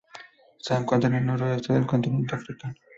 Se 0.57 0.73
encuentra 0.73 1.11
en 1.11 1.17
el 1.17 1.25
noroeste 1.27 1.73
del 1.73 1.85
continente 1.85 2.33
africano. 2.33 2.73